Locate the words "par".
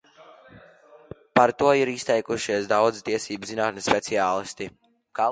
1.39-1.51